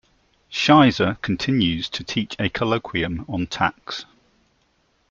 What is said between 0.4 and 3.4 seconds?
Schizer continues to teach a colloquium